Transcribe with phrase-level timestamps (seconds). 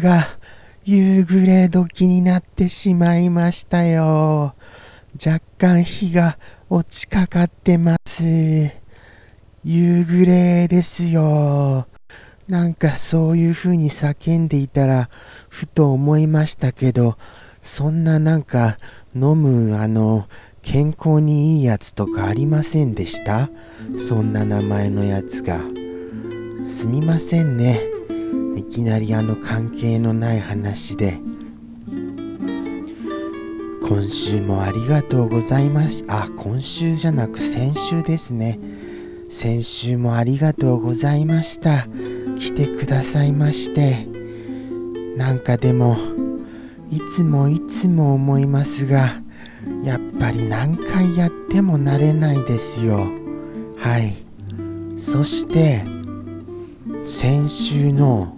[0.00, 0.38] が
[0.84, 4.54] 夕暮れ時になってしまいましたよ。
[5.14, 8.22] 若干日が落ちかかってます。
[9.64, 11.86] 夕暮れですよ。
[12.48, 15.08] なんかそういう風に叫んでいたら
[15.48, 17.16] ふと思いましたけど、
[17.62, 18.76] そんななんか
[19.14, 20.28] 飲むあの
[20.62, 23.48] 健康にいいやつとかありませんでした？
[23.98, 25.60] そんな名前のやつが。
[26.64, 27.95] すみませんね。
[28.56, 31.18] いきなりあの関係のない話で。
[33.88, 38.58] 今週もありがとうございましあ、今週じゃなく先週ですね。
[39.28, 41.86] 先週もありがとうございました。
[42.36, 44.06] 来てくださいまして。
[45.16, 45.96] なんかでも、
[46.90, 49.22] いつもいつも思いますが、
[49.84, 53.06] やっぱり何回やっても慣れないですよ。
[53.76, 54.16] はい。
[54.96, 55.84] そして、
[57.04, 58.35] 先週の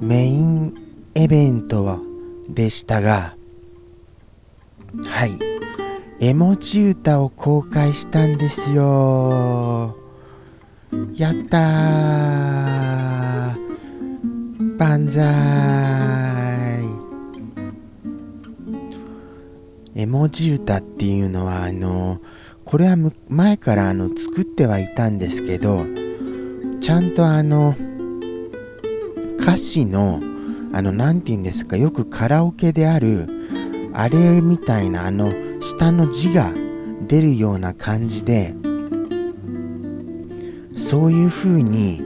[0.00, 0.74] メイン
[1.14, 2.00] イベント
[2.48, 3.34] でしたが、
[5.04, 5.38] はい。
[6.20, 9.96] 絵文字歌を公開したんですよ。
[11.14, 13.56] やったー。
[14.78, 15.24] 万歳。
[19.94, 22.20] 絵文字歌っていうのは、あの、
[22.66, 22.96] これは
[23.28, 25.86] 前からあの作ってはいたんですけど、
[26.80, 27.74] ちゃんとあの、
[29.46, 30.20] 歌詞の、
[30.72, 33.28] あの、なんて言うんですか、よくカラオケである、
[33.98, 35.30] あれみたいなあの
[35.62, 36.52] 下の字が
[37.08, 38.54] 出るような感じで
[40.76, 42.02] そういう風に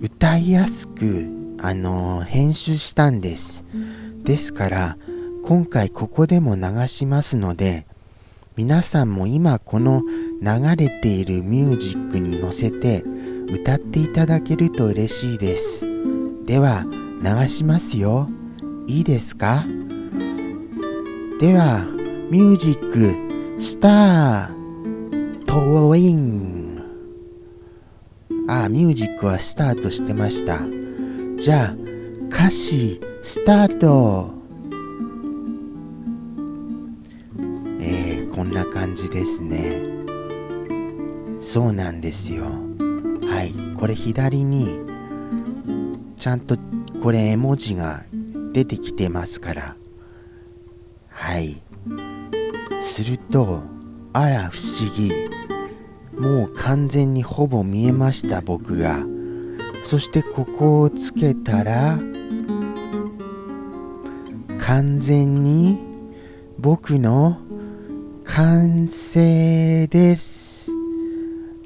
[0.00, 1.26] 歌いやすく
[1.62, 3.64] あの編集したんです。
[4.22, 4.98] ですから
[5.44, 7.86] 今回ここでも流しますので
[8.56, 10.02] 皆さんも今この
[10.42, 13.02] 流れているミュージックに乗せて
[13.48, 15.89] 歌っていただけると嬉しいです。
[16.44, 16.84] では
[17.22, 18.28] 流しますよ
[18.86, 19.64] いいですか？
[21.38, 21.86] では、
[22.30, 26.82] ミュージック、スタートウィン。
[28.48, 30.60] あ、ミュージックはスタートしてました。
[31.38, 31.76] じゃあ、
[32.28, 34.34] 歌詞、スタート。
[37.80, 39.80] えー、こんな感じですね。
[41.40, 42.46] そうなんですよ。
[43.30, 44.80] はい、これ左に、
[46.20, 46.58] ちゃんと
[47.02, 48.04] これ絵文字が
[48.52, 49.76] 出てきてますから。
[51.08, 51.62] はい。
[52.82, 53.62] すると
[54.12, 55.10] あら不思議。
[56.20, 58.98] もう完全にほぼ見えました僕が。
[59.82, 61.98] そしてここをつけたら
[64.58, 65.80] 完全に
[66.58, 67.38] 僕の
[68.24, 70.70] 完成です。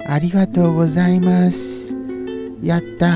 [0.06, 1.83] ありがとうございます。
[2.62, 3.14] やったー。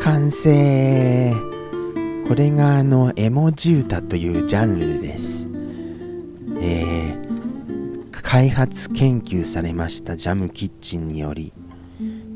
[0.00, 1.48] 完成。
[2.28, 5.48] これがあの絵文字歌というジャンルです、
[6.60, 11.54] えー、開発研究されましたジャムキッチンにより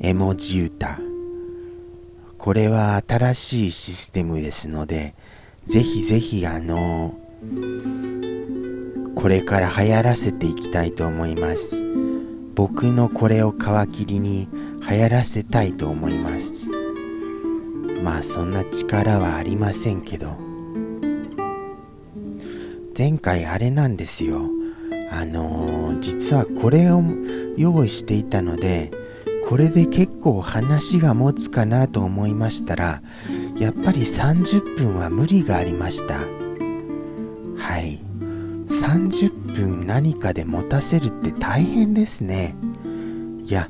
[0.01, 0.99] 絵文字歌
[2.39, 5.15] これは新しいシステムですので
[5.67, 7.15] ぜひぜひあの
[9.23, 11.85] これから流行らせていきたいと思います。
[12.57, 14.49] 僕のこれを皮切りに
[14.91, 16.69] 流行らせたいと思います。
[18.03, 20.37] まあそんな力はありませんけど。
[22.99, 24.41] 前回あれなんですよ。
[25.13, 27.01] あのー、実はこれを
[27.57, 28.91] 用意していたので
[29.49, 33.03] これで結構話が持つかなと思いましたら
[33.59, 36.19] やっぱり30分は無理がありました。
[37.57, 38.12] はい。
[38.73, 42.57] 30分何かで持たせるって大変ですね。
[43.45, 43.69] いや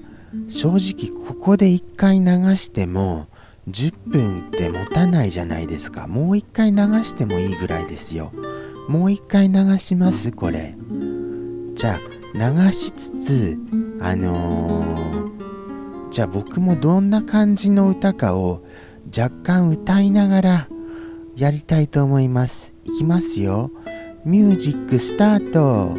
[0.49, 2.27] 正直ここで1回流
[2.57, 3.27] しても
[3.69, 6.07] 10分って持たないじゃないですか。
[6.07, 8.33] もう一回流してもいいぐらいですよ。
[8.89, 10.77] もう一回流しますこれ。
[11.75, 13.59] じゃあ流しつつ
[14.01, 18.63] あのー、じゃあ僕もどんな感じの歌かを
[19.17, 20.69] 若干歌いながら
[21.37, 22.75] やりたいと思います。
[22.85, 23.71] いきますよ
[24.25, 25.97] ミュージックスタート。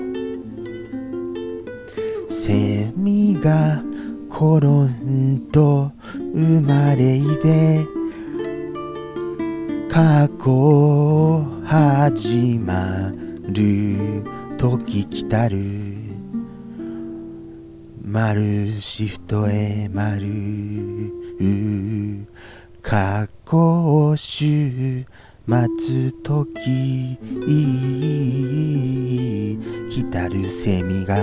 [2.29, 3.83] セミが
[4.29, 5.91] 転んと
[6.33, 7.85] 生まれいで
[9.89, 13.11] 過去始ま
[13.49, 14.23] る
[14.57, 15.57] 時来たる。
[18.01, 20.63] 丸シフトへ丸。
[22.81, 25.05] 過去集
[25.45, 27.17] 待つ時
[29.89, 31.17] 来たるセミが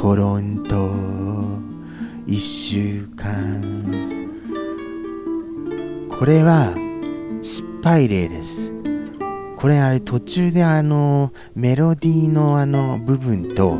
[0.00, 0.90] コロンと
[2.26, 3.62] 一週間
[6.10, 6.74] これは
[7.40, 8.72] 失敗例です
[9.56, 13.78] これあれ途中であのメロディーのあの部分と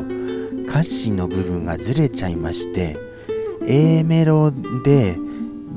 [0.69, 2.97] 歌詞の部分がずれちゃいまして
[3.67, 4.53] A メロ
[4.85, 5.17] で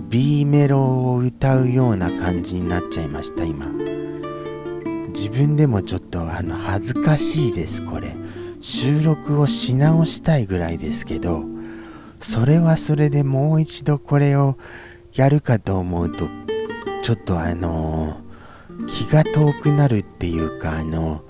[0.09, 3.67] B メロを歌うような感じになっちゃいました今。
[5.13, 8.15] 自分でもちょっとあの恥ずかしいですこれ。
[8.61, 11.44] 収録をし直したいぐらいですけど
[12.19, 14.57] それはそれでもう一度これを
[15.13, 16.27] やるかと思うと
[17.01, 18.19] ちょっとあの
[18.88, 21.23] 気が遠くなるっていうかあの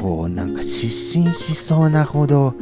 [0.00, 2.54] こうなんか失神しそうなほど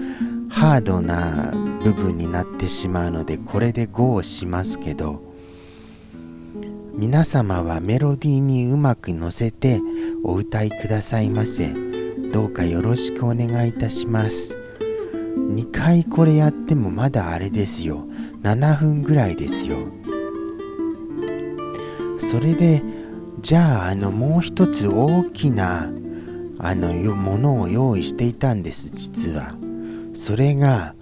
[0.49, 1.53] ハードな
[1.83, 5.23] 部分になってしまうのでこれで GO をしますけど
[6.99, 9.81] 皆様はメロディーにうまく乗せて
[10.25, 11.73] お歌いくださいませ。
[12.33, 14.59] どうかよろしくお願いいたします。
[15.37, 18.05] 2回これやってもまだあれですよ。
[18.43, 19.77] 7分ぐらいですよ。
[22.19, 22.83] それで
[23.41, 25.89] じゃああのもう一つ大きな
[26.59, 29.68] あのものを用意していたんです実は。
[30.19, 30.97] それが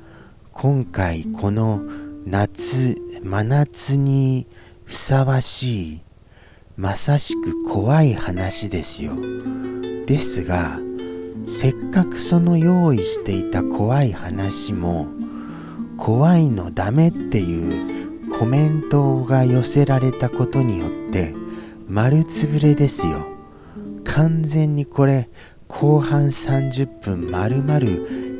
[0.52, 1.80] 今回この
[2.26, 4.46] 夏真夏に
[4.84, 6.00] ふさわしい
[6.76, 9.14] まさしく怖い話ですよ。
[10.04, 10.78] ですが
[11.46, 15.08] せっかくその用意していた怖い話も
[15.96, 21.34] 怖いのダメっていうコメントが寄せられたことによって
[21.88, 23.26] 丸つぶれですよ。
[24.04, 25.30] 完全にこれ
[25.68, 27.80] 後半30分丸々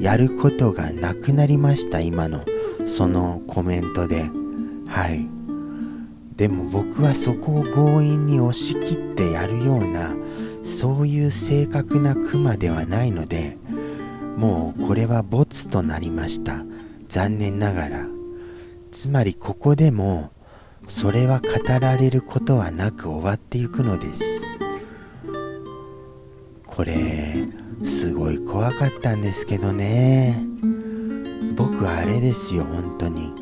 [0.01, 2.45] やることがなくなりました今の
[2.87, 4.31] そのコメントで。
[4.87, 5.29] はい。
[6.37, 10.15] でも僕はそこを強引に押し切ってやるような
[10.63, 13.57] そういう正確なクマではないので
[14.37, 16.63] もうこれはボツとなりました。
[17.09, 18.07] 残念ながら。
[18.91, 20.31] つまりここでも
[20.87, 21.47] それは語
[21.81, 24.43] られることはなく終わっていくのです。
[26.67, 27.49] これ
[27.85, 30.43] すごい怖かったんですけどね。
[31.57, 33.33] 僕あれですよ本当に。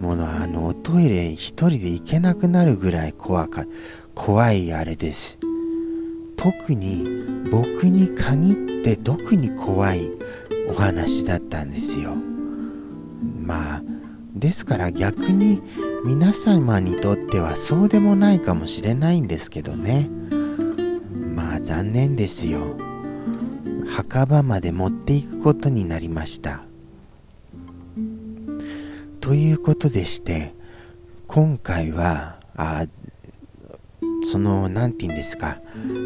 [0.00, 3.66] もうあのトイレ一人で行けなくなるぐらい怖か
[4.14, 5.38] 怖いあれです。
[6.36, 7.04] 特に
[7.50, 10.10] 僕に限って特に怖い
[10.70, 12.14] お話だったんですよ。
[13.42, 13.82] まあ
[14.34, 15.60] ですから逆に
[16.06, 20.08] 皆様にとってはそうでもないかもしれないんですけどね。
[21.34, 22.89] まあ残念ですよ。
[23.90, 26.62] 墓場まで持っていくことになりました。
[29.20, 30.54] ということでして
[31.26, 32.86] 今回はあ
[34.22, 35.58] その何て言うんですか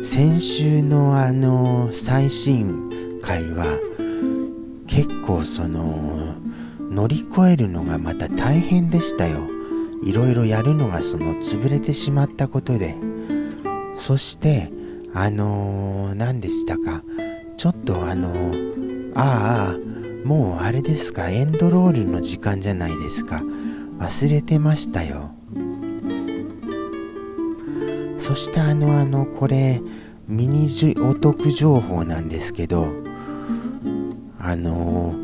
[0.02, 3.66] 先週のあの最新回は
[4.86, 6.34] 結構その
[6.90, 9.40] 乗り越えるのがまた大変でしたよ。
[10.02, 12.96] いろいろやるのがその潰れてしまったことで。
[13.96, 14.72] そして
[15.16, 17.04] あの、何でしたか
[17.56, 18.52] ちょっとあの、
[19.14, 21.30] ああもうあれですか？
[21.30, 23.42] エンドロールの時間じゃないですか？
[23.98, 25.30] 忘れてましたよ。
[28.18, 29.82] そしてあのあのこれ
[30.26, 32.86] ミニじお得情報なんですけど
[34.38, 35.14] あの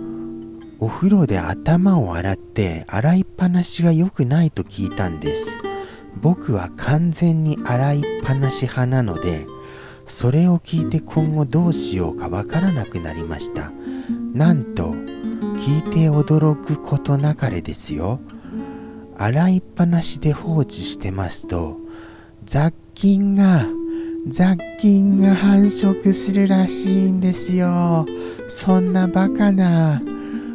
[0.78, 5.58] お風呂で頭を洗って洗いっぱなしが良くないと聞いたんです。
[6.20, 9.46] 僕は完全に洗いっぱなし派なので
[10.10, 13.70] それを聞いて今後どうしようかわからなくなりました。
[14.34, 14.92] なんと
[15.56, 18.20] 聞いて驚くことなかれですよ。
[19.16, 21.78] 洗いっぱなしで放置してますと
[22.44, 23.66] 雑菌が
[24.26, 28.04] 雑菌が繁殖するらしいんですよ。
[28.48, 30.02] そんなバカな。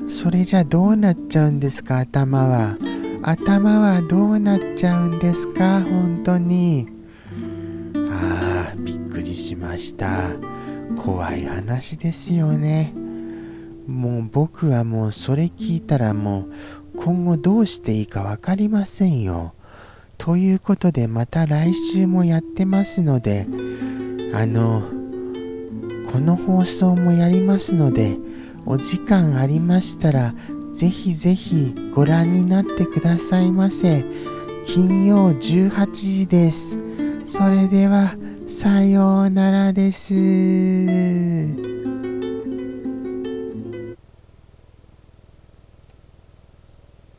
[0.08, 2.78] それじゃどうなっちゃうんですか頭は。
[3.24, 6.95] 頭はどうなっちゃうんですか本当に。
[9.36, 10.32] しました。
[10.98, 12.94] 怖い話ですよね。
[13.88, 16.48] もう僕はもうそれ聞いたらも
[16.96, 19.54] う今後どうしていいか分かりませんよ。
[20.18, 23.46] ということでまた来週もやってますので
[24.34, 24.82] あの
[26.12, 28.18] この放送もやりますので
[28.66, 30.34] お時間ありましたら
[30.72, 34.04] ぜひぜひご覧になってくださいませ。
[34.66, 36.80] 金曜18時です。
[37.26, 38.16] それでは
[38.48, 41.75] さようならです。